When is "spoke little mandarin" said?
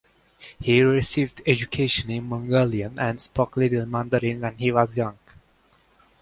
3.21-4.41